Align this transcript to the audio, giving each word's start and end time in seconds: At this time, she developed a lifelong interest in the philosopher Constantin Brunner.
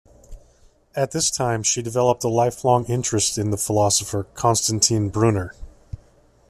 At 0.95 1.11
this 1.11 1.29
time, 1.29 1.61
she 1.61 1.83
developed 1.83 2.23
a 2.23 2.27
lifelong 2.27 2.85
interest 2.85 3.37
in 3.37 3.51
the 3.51 3.55
philosopher 3.57 4.23
Constantin 4.33 5.09
Brunner. 5.09 5.53